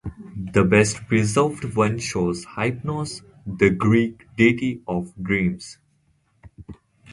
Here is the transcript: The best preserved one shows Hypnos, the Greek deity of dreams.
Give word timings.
The 0.51 0.63
best 0.63 1.05
preserved 1.07 1.75
one 1.75 1.99
shows 1.99 2.43
Hypnos, 2.57 3.21
the 3.45 3.69
Greek 3.69 4.25
deity 4.35 4.81
of 4.87 5.13
dreams. 5.21 5.77